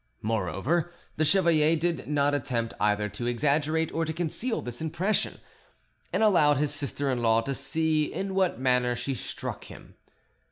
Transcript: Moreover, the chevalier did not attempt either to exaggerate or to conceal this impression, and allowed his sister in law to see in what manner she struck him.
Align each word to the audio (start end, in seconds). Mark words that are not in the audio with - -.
Moreover, 0.23 0.91
the 1.17 1.23
chevalier 1.23 1.75
did 1.75 2.07
not 2.07 2.33
attempt 2.33 2.73
either 2.79 3.07
to 3.09 3.27
exaggerate 3.27 3.91
or 3.91 4.03
to 4.03 4.11
conceal 4.11 4.59
this 4.59 4.81
impression, 4.81 5.39
and 6.11 6.23
allowed 6.23 6.57
his 6.57 6.73
sister 6.73 7.11
in 7.11 7.21
law 7.21 7.41
to 7.41 7.53
see 7.53 8.11
in 8.11 8.33
what 8.33 8.59
manner 8.59 8.95
she 8.95 9.13
struck 9.13 9.65
him. 9.65 9.93